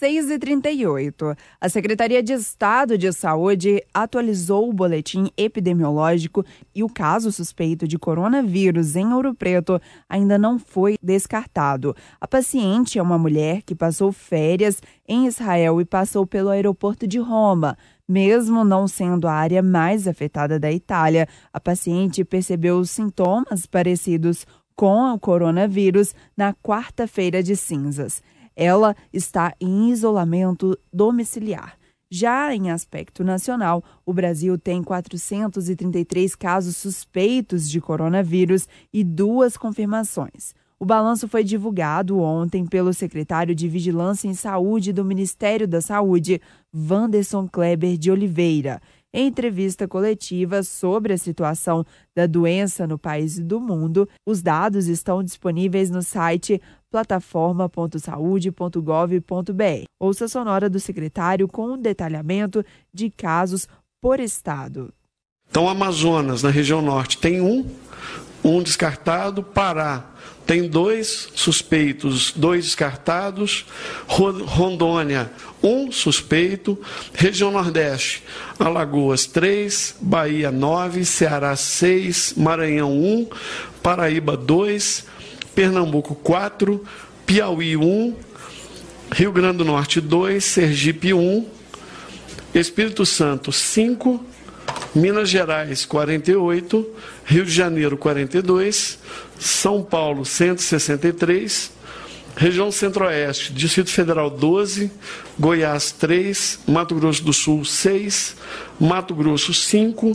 6h38. 0.00 1.36
A 1.60 1.68
Secretaria 1.68 2.22
de 2.22 2.32
Estado 2.32 2.96
de 2.96 3.12
Saúde 3.12 3.84
atualizou 3.92 4.70
o 4.70 4.72
boletim 4.72 5.30
epidemiológico 5.36 6.44
e 6.74 6.82
o 6.82 6.88
caso 6.88 7.30
suspeito 7.30 7.86
de 7.86 7.98
coronavírus 7.98 8.96
em 8.96 9.12
Ouro 9.12 9.34
Preto 9.34 9.78
ainda 10.08 10.38
não 10.38 10.58
foi 10.58 10.96
descartado. 11.02 11.94
A 12.18 12.26
paciente 12.26 12.98
é 12.98 13.02
uma 13.02 13.18
mulher 13.18 13.60
que 13.62 13.74
passou 13.74 14.10
férias 14.12 14.80
em 15.06 15.26
Israel 15.26 15.78
e 15.78 15.84
passou 15.84 16.26
pelo 16.26 16.48
aeroporto 16.48 17.06
de 17.06 17.18
Roma. 17.18 17.76
Mesmo 18.08 18.64
não 18.64 18.88
sendo 18.88 19.28
a 19.28 19.32
área 19.32 19.62
mais 19.62 20.08
afetada 20.08 20.58
da 20.58 20.72
Itália, 20.72 21.28
a 21.52 21.60
paciente 21.60 22.24
percebeu 22.24 22.82
sintomas 22.86 23.66
parecidos 23.66 24.46
com 24.74 25.12
o 25.12 25.18
coronavírus 25.18 26.14
na 26.34 26.54
quarta-feira 26.54 27.42
de 27.42 27.54
cinzas 27.54 28.22
ela 28.56 28.94
está 29.12 29.54
em 29.60 29.90
isolamento 29.90 30.78
domiciliar. 30.92 31.76
Já 32.10 32.54
em 32.54 32.70
aspecto 32.70 33.24
nacional, 33.24 33.82
o 34.04 34.12
Brasil 34.12 34.58
tem 34.58 34.82
433 34.82 36.34
casos 36.34 36.76
suspeitos 36.76 37.70
de 37.70 37.80
coronavírus 37.80 38.68
e 38.92 39.02
duas 39.02 39.56
confirmações. 39.56 40.54
O 40.78 40.84
balanço 40.84 41.28
foi 41.28 41.44
divulgado 41.44 42.18
ontem 42.18 42.66
pelo 42.66 42.92
secretário 42.92 43.54
de 43.54 43.68
Vigilância 43.68 44.28
em 44.28 44.34
Saúde 44.34 44.92
do 44.92 45.04
Ministério 45.04 45.66
da 45.66 45.80
Saúde, 45.80 46.40
Vanderson 46.72 47.48
Kleber 47.48 47.96
de 47.96 48.10
Oliveira. 48.10 48.82
Em 49.14 49.26
entrevista 49.26 49.86
coletiva 49.86 50.62
sobre 50.62 51.12
a 51.12 51.18
situação 51.18 51.84
da 52.16 52.26
doença 52.26 52.86
no 52.86 52.98
país 52.98 53.36
e 53.36 53.42
do 53.42 53.60
mundo, 53.60 54.08
os 54.26 54.40
dados 54.40 54.86
estão 54.86 55.22
disponíveis 55.22 55.90
no 55.90 56.02
site 56.02 56.58
plataforma.saude.gov.br. 56.90 59.84
Ouça 60.00 60.24
a 60.24 60.28
sonora 60.28 60.70
do 60.70 60.80
secretário 60.80 61.46
com 61.46 61.72
um 61.72 61.78
detalhamento 61.78 62.64
de 62.92 63.10
casos 63.10 63.68
por 64.00 64.18
estado. 64.18 64.90
Então, 65.50 65.68
Amazonas, 65.68 66.42
na 66.42 66.48
região 66.48 66.80
norte, 66.80 67.18
tem 67.18 67.42
um, 67.42 67.66
um 68.44 68.62
descartado, 68.62 69.42
Pará 69.42 70.12
tem 70.46 70.68
dois 70.68 71.28
suspeitos, 71.34 72.32
dois 72.34 72.64
descartados. 72.64 73.64
Rondônia, 74.06 75.30
um 75.62 75.92
suspeito. 75.92 76.78
Região 77.14 77.50
Nordeste, 77.50 78.22
Alagoas, 78.58 79.24
três. 79.24 79.94
Bahia, 80.00 80.50
nove. 80.50 81.04
Ceará, 81.04 81.54
seis. 81.54 82.34
Maranhão, 82.36 82.92
um. 82.92 83.26
Paraíba, 83.82 84.36
dois. 84.36 85.06
Pernambuco, 85.54 86.14
quatro. 86.14 86.84
Piauí, 87.24 87.76
um. 87.76 88.14
Rio 89.12 89.32
Grande 89.32 89.58
do 89.58 89.64
Norte, 89.64 90.00
dois. 90.00 90.44
Sergipe, 90.44 91.14
um. 91.14 91.46
Espírito 92.52 93.06
Santo, 93.06 93.52
cinco. 93.52 94.24
Minas 94.94 95.30
Gerais 95.30 95.86
48, 95.86 96.86
Rio 97.24 97.46
de 97.46 97.50
Janeiro 97.50 97.96
42, 97.96 98.98
São 99.38 99.82
Paulo 99.82 100.26
163, 100.26 101.72
região 102.36 102.70
Centro-Oeste, 102.70 103.54
Distrito 103.54 103.90
Federal 103.90 104.28
12, 104.28 104.90
Goiás 105.38 105.92
3, 105.92 106.60
Mato 106.68 106.94
Grosso 106.94 107.24
do 107.24 107.32
Sul 107.32 107.64
6, 107.64 108.36
Mato 108.78 109.14
Grosso 109.14 109.54
5, 109.54 110.14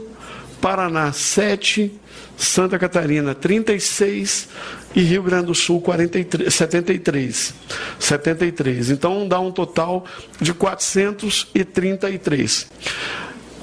Paraná 0.62 1.12
7, 1.12 1.92
Santa 2.38 2.78
Catarina 2.78 3.34
36 3.34 4.48
e 4.96 5.02
Rio 5.02 5.24
Grande 5.24 5.48
do 5.48 5.56
Sul 5.56 5.82
43, 5.82 6.54
73. 6.54 7.54
73. 8.00 8.92
Então 8.92 9.28
dá 9.28 9.40
um 9.40 9.52
total 9.52 10.06
de 10.40 10.54
433. 10.54 12.68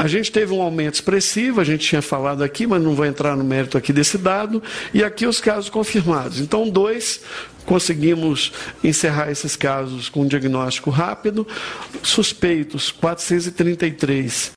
A 0.04 0.06
gente 0.06 0.30
teve 0.30 0.52
um 0.52 0.60
aumento 0.60 0.96
expressivo, 0.96 1.62
a 1.62 1.64
gente 1.64 1.88
tinha 1.88 2.02
falado 2.02 2.44
aqui, 2.44 2.66
mas 2.66 2.82
não 2.82 2.94
vou 2.94 3.06
entrar 3.06 3.34
no 3.34 3.42
mérito 3.42 3.78
aqui 3.78 3.90
desse 3.90 4.18
dado, 4.18 4.62
e 4.92 5.02
aqui 5.02 5.26
os 5.26 5.40
casos 5.40 5.70
confirmados. 5.70 6.40
Então, 6.40 6.68
dois, 6.68 7.22
conseguimos 7.64 8.52
encerrar 8.84 9.30
esses 9.30 9.56
casos 9.56 10.10
com 10.10 10.20
um 10.20 10.26
diagnóstico 10.26 10.90
rápido, 10.90 11.48
suspeitos, 12.02 12.90
433. 12.90 14.54